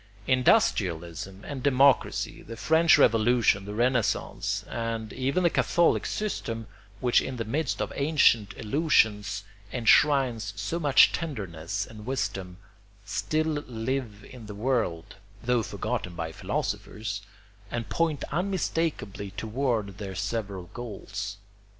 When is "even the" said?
5.13-5.49